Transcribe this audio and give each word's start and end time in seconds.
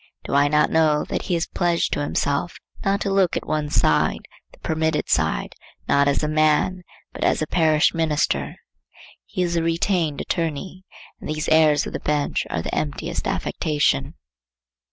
Do 0.23 0.33
I 0.33 0.47
not 0.47 0.71
know 0.71 1.03
that 1.09 1.21
he 1.25 1.35
is 1.35 1.45
pledged 1.45 1.93
to 1.93 1.99
himself 2.01 2.57
not 2.83 3.01
to 3.01 3.11
look 3.13 3.33
but 3.33 3.43
at 3.43 3.47
one 3.47 3.69
side, 3.69 4.27
the 4.51 4.57
permitted 4.57 5.07
side, 5.07 5.53
not 5.87 6.07
as 6.07 6.23
a 6.23 6.27
man, 6.27 6.81
but 7.13 7.23
as 7.23 7.43
a 7.43 7.45
parish 7.45 7.93
minister? 7.93 8.55
He 9.27 9.43
is 9.43 9.55
a 9.55 9.61
retained 9.61 10.19
attorney, 10.19 10.85
and 11.19 11.29
these 11.29 11.47
airs 11.49 11.85
of 11.85 11.93
the 11.93 11.99
bench 11.99 12.47
are 12.49 12.63
the 12.63 12.73
emptiest 12.73 13.27
affectation. 13.27 14.15